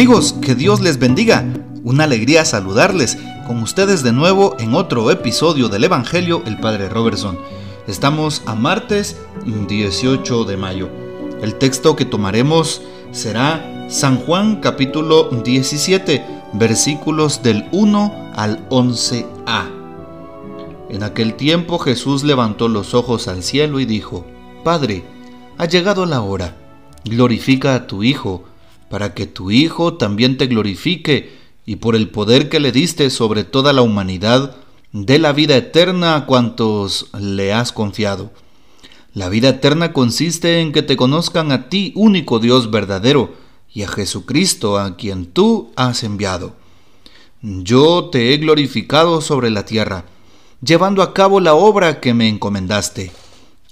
[0.00, 1.44] Amigos, que Dios les bendiga.
[1.84, 7.38] Una alegría saludarles con ustedes de nuevo en otro episodio del Evangelio el Padre Robertson.
[7.86, 10.88] Estamos a martes 18 de mayo.
[11.42, 12.80] El texto que tomaremos
[13.12, 19.68] será San Juan capítulo 17, versículos del 1 al 11a.
[20.88, 24.24] En aquel tiempo Jesús levantó los ojos al cielo y dijo,
[24.64, 25.04] Padre,
[25.58, 26.56] ha llegado la hora,
[27.04, 28.44] glorifica a tu Hijo,
[28.90, 33.44] para que tu Hijo también te glorifique, y por el poder que le diste sobre
[33.44, 34.56] toda la humanidad,
[34.92, 38.32] dé la vida eterna a cuantos le has confiado.
[39.14, 43.34] La vida eterna consiste en que te conozcan a ti, único Dios verdadero,
[43.72, 46.56] y a Jesucristo, a quien tú has enviado.
[47.42, 50.04] Yo te he glorificado sobre la tierra,
[50.62, 53.12] llevando a cabo la obra que me encomendaste.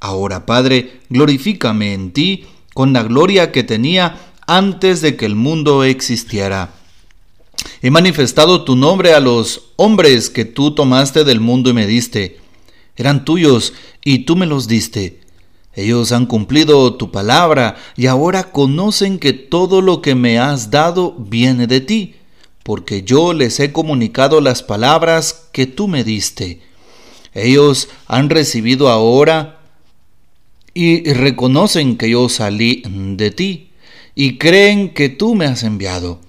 [0.00, 5.84] Ahora, Padre, glorifícame en ti con la gloria que tenía antes de que el mundo
[5.84, 6.74] existiera.
[7.80, 12.40] He manifestado tu nombre a los hombres que tú tomaste del mundo y me diste.
[12.96, 13.72] Eran tuyos
[14.04, 15.20] y tú me los diste.
[15.74, 21.14] Ellos han cumplido tu palabra y ahora conocen que todo lo que me has dado
[21.16, 22.16] viene de ti,
[22.62, 26.60] porque yo les he comunicado las palabras que tú me diste.
[27.32, 29.60] Ellos han recibido ahora
[30.74, 33.71] y reconocen que yo salí de ti
[34.14, 36.20] y creen que tú me has enviado.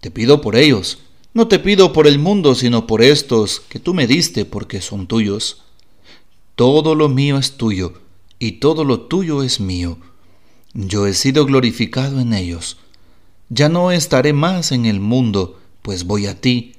[0.00, 0.98] Te pido por ellos,
[1.34, 5.06] no te pido por el mundo, sino por estos que tú me diste porque son
[5.06, 5.62] tuyos.
[6.54, 7.94] Todo lo mío es tuyo,
[8.38, 9.98] y todo lo tuyo es mío.
[10.74, 12.78] Yo he sido glorificado en ellos.
[13.48, 16.74] Ya no estaré más en el mundo, pues voy a ti,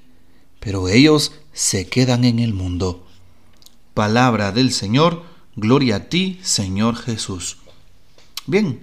[0.60, 3.06] pero ellos se quedan en el mundo.
[3.94, 5.24] Palabra del Señor,
[5.56, 7.58] gloria a ti, Señor Jesús.
[8.46, 8.82] Bien,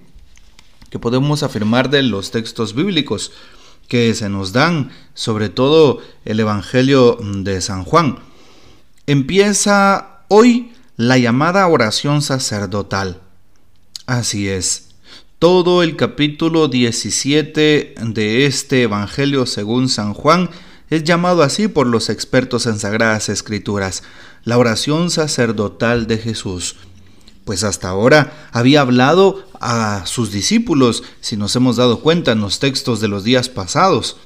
[0.89, 3.31] que podemos afirmar de los textos bíblicos
[3.87, 8.19] que se nos dan, sobre todo el Evangelio de San Juan.
[9.05, 13.21] Empieza hoy la llamada oración sacerdotal.
[14.05, 14.89] Así es.
[15.39, 20.49] Todo el capítulo 17 de este Evangelio según San Juan
[20.89, 24.03] es llamado así por los expertos en Sagradas Escrituras,
[24.43, 26.77] la oración sacerdotal de Jesús
[27.47, 32.59] pues hasta ahora había hablado a sus discípulos, si nos hemos dado cuenta en los
[32.59, 34.17] textos de los días pasados.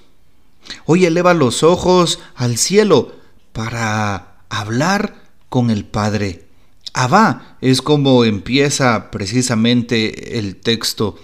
[0.88, 3.14] Hoy eleva los ojos al cielo
[3.54, 6.48] para hablar con el Padre.
[6.94, 11.16] Abba es como empieza precisamente el texto.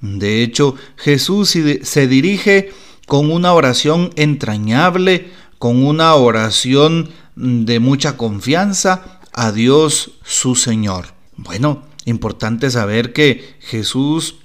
[0.00, 1.50] De hecho, Jesús
[1.82, 2.72] se dirige
[3.06, 11.15] con una oración entrañable, con una oración de mucha confianza a Dios su Señor.
[11.36, 14.36] Bueno, importante saber que Jesús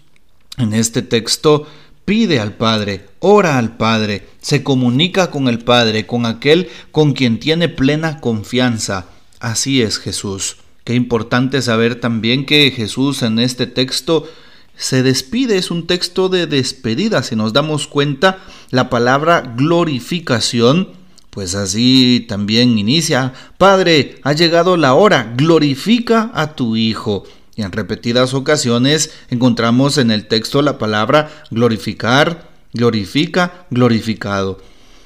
[0.58, 1.68] en este texto
[2.06, 7.40] pide al Padre, ora al Padre, se comunica con el Padre, con aquel con quien
[7.40, 9.08] tiene plena confianza.
[9.40, 10.58] Así es Jesús.
[10.84, 14.28] Qué importante saber también que Jesús en este texto
[14.76, 17.22] se despide, es un texto de despedida.
[17.24, 18.40] Si nos damos cuenta,
[18.72, 20.90] la palabra glorificación
[21.32, 27.24] pues así también inicia, Padre, ha llegado la hora, glorifica a tu Hijo.
[27.56, 34.62] Y en repetidas ocasiones encontramos en el texto la palabra glorificar, glorifica, glorificado.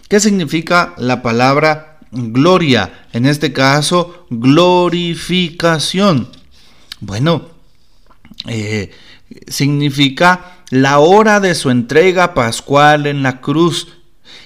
[0.10, 3.08] ¿Qué significa la palabra gloria?
[3.14, 6.30] En este caso, glorificación.
[7.02, 7.50] Bueno,
[8.48, 8.92] eh,
[9.48, 13.90] significa la hora de su entrega pascual en la cruz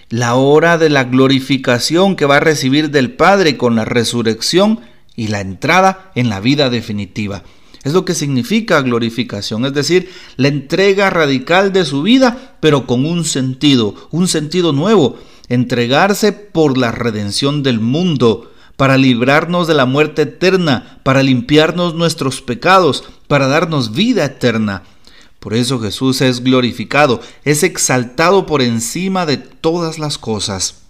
[0.09, 4.79] la hora de la glorificación que va a recibir del Padre con la resurrección
[5.15, 7.43] y la entrada en la vida definitiva.
[7.83, 13.05] Es lo que significa glorificación, es decir, la entrega radical de su vida, pero con
[13.05, 15.17] un sentido, un sentido nuevo,
[15.47, 22.41] entregarse por la redención del mundo, para librarnos de la muerte eterna, para limpiarnos nuestros
[22.41, 24.83] pecados, para darnos vida eterna.
[25.39, 30.81] Por eso Jesús es glorificado, es exaltado por encima de todas las cosas.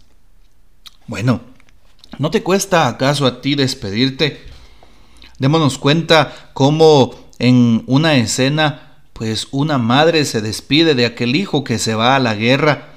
[1.06, 1.42] Bueno,
[2.18, 4.42] ¿no te cuesta acaso a ti despedirte?
[5.38, 11.78] Démonos cuenta cómo en una escena, pues una madre se despide de aquel hijo que
[11.78, 12.90] se va a la guerra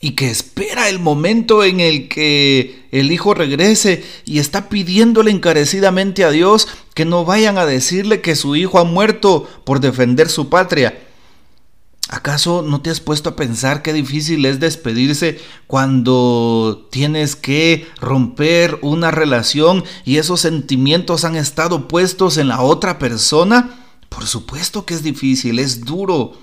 [0.00, 6.24] y que espera el momento en el que el hijo regrese y está pidiéndole encarecidamente
[6.24, 10.48] a Dios que no vayan a decirle que su hijo ha muerto por defender su
[10.48, 10.98] patria.
[12.08, 18.78] ¿Acaso no te has puesto a pensar qué difícil es despedirse cuando tienes que romper
[18.82, 23.86] una relación y esos sentimientos han estado puestos en la otra persona?
[24.10, 26.34] Por supuesto que es difícil, es duro.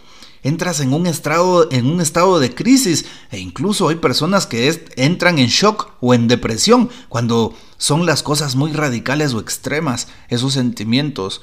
[0.43, 5.39] Entras en un estado, en un estado de crisis e incluso hay personas que entran
[5.39, 11.41] en shock o en depresión cuando son las cosas muy radicales o extremas, esos sentimientos.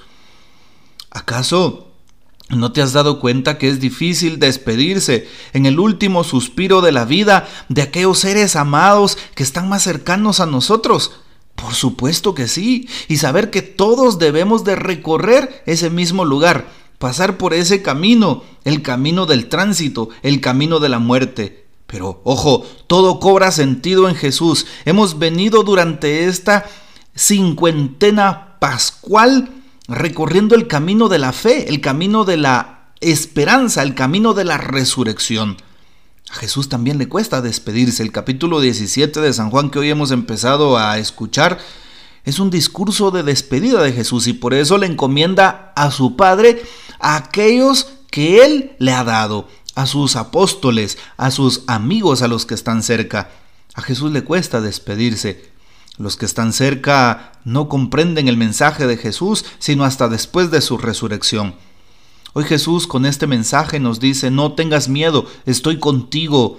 [1.11, 1.87] ¿Acaso
[2.49, 7.05] ¿No te has dado cuenta que es difícil despedirse en el último suspiro de la
[7.05, 11.11] vida de aquellos seres amados que están más cercanos a nosotros?
[11.57, 17.39] Por supuesto que sí, y saber que todos debemos de recorrer ese mismo lugar, pasar
[17.39, 21.67] por ese camino, el camino del tránsito, el camino de la muerte.
[21.87, 24.67] Pero, ojo, todo cobra sentido en Jesús.
[24.85, 26.67] Hemos venido durante esta
[27.15, 29.51] cincuentena pascual
[29.89, 34.59] recorriendo el camino de la fe, el camino de la esperanza, el camino de la
[34.59, 35.57] resurrección.
[36.31, 38.03] A Jesús también le cuesta despedirse.
[38.03, 41.59] El capítulo 17 de San Juan que hoy hemos empezado a escuchar
[42.25, 46.61] es un discurso de despedida de Jesús y por eso le encomienda a su Padre
[47.07, 52.47] a aquellos que Él le ha dado, a sus apóstoles, a sus amigos, a los
[52.47, 53.31] que están cerca.
[53.75, 55.49] A Jesús le cuesta despedirse.
[55.99, 60.79] Los que están cerca no comprenden el mensaje de Jesús sino hasta después de su
[60.79, 61.55] resurrección.
[62.33, 66.59] Hoy Jesús con este mensaje nos dice, no tengas miedo, estoy contigo,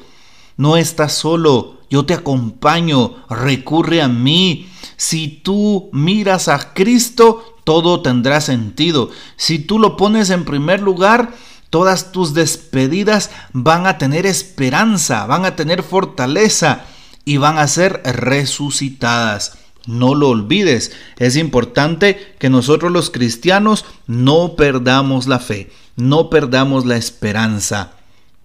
[0.55, 4.69] no estás solo, yo te acompaño, recurre a mí.
[4.95, 9.11] Si tú miras a Cristo, todo tendrá sentido.
[9.35, 11.33] Si tú lo pones en primer lugar,
[11.69, 16.85] todas tus despedidas van a tener esperanza, van a tener fortaleza
[17.25, 19.57] y van a ser resucitadas.
[19.85, 26.85] No lo olvides, es importante que nosotros los cristianos no perdamos la fe, no perdamos
[26.85, 27.91] la esperanza.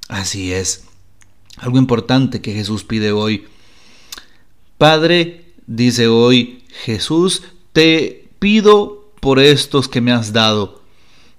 [0.09, 0.83] Así es.
[1.59, 3.47] Algo importante que Jesús pide hoy.
[4.79, 10.83] Padre, dice hoy Jesús, te pido por estos que me has dado.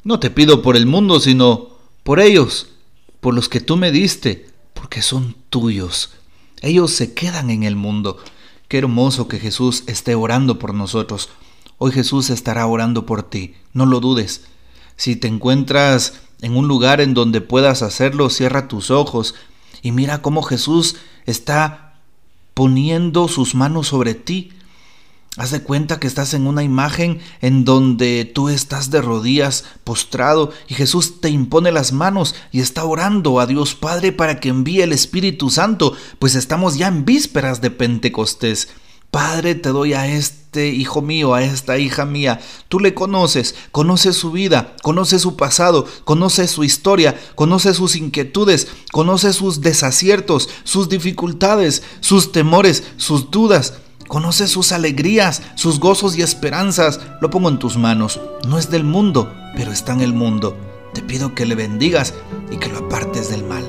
[0.06, 1.72] No te pido por el mundo, sino
[2.04, 2.68] por ellos,
[3.20, 6.12] por los que tú me diste, porque son tuyos.
[6.62, 8.20] Ellos se quedan en el mundo.
[8.70, 11.28] Qué hermoso que Jesús esté orando por nosotros.
[11.78, 14.46] Hoy Jesús estará orando por ti, no lo dudes.
[14.96, 19.36] Si te encuentras en un lugar en donde puedas hacerlo, cierra tus ojos
[19.82, 20.96] y mira cómo Jesús
[21.26, 21.96] está
[22.54, 24.54] poniendo sus manos sobre ti.
[25.36, 30.52] Haz de cuenta que estás en una imagen en donde tú estás de rodillas postrado
[30.68, 34.82] y Jesús te impone las manos y está orando a Dios Padre para que envíe
[34.82, 38.68] el Espíritu Santo, pues estamos ya en vísperas de Pentecostés.
[39.14, 42.40] Padre, te doy a este hijo mío, a esta hija mía.
[42.68, 48.68] Tú le conoces, conoces su vida, conoces su pasado, conoces su historia, conoces sus inquietudes,
[48.92, 53.76] conoces sus desaciertos, sus dificultades, sus temores, sus dudas.
[54.14, 57.00] Conoce sus alegrías, sus gozos y esperanzas.
[57.20, 58.22] Lo pongo en tus manos.
[58.48, 60.56] No es del mundo, pero está en el mundo.
[60.94, 62.14] Te pido que le bendigas
[62.52, 63.64] y que lo apartes del mal.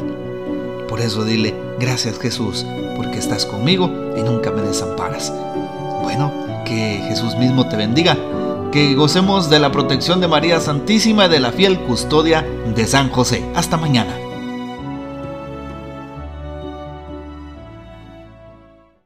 [0.86, 5.32] Por eso dile, gracias Jesús, porque estás conmigo y nunca me desamparas.
[6.02, 6.30] Bueno,
[6.66, 8.14] que Jesús mismo te bendiga.
[8.70, 12.46] Que gocemos de la protección de María Santísima y de la fiel custodia
[12.76, 13.42] de San José.
[13.54, 14.14] Hasta mañana.